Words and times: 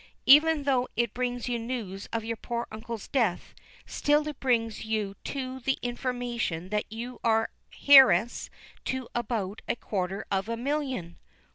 "Even 0.25 0.63
though 0.63 0.87
it 0.95 1.13
brings 1.13 1.47
you 1.47 1.59
news 1.59 2.07
of 2.11 2.23
your 2.25 2.35
poor 2.35 2.65
uncle's 2.71 3.07
death, 3.07 3.53
still 3.85 4.27
it 4.27 4.39
brings 4.39 4.83
you 4.83 5.13
too 5.23 5.59
the 5.59 5.77
information 5.83 6.69
that 6.69 6.91
you 6.91 7.19
are 7.23 7.51
heiress 7.87 8.49
to 8.83 9.07
about 9.13 9.61
a 9.67 9.75
quarter 9.75 10.25
of 10.31 10.49
a 10.49 10.57
million!" 10.57 11.17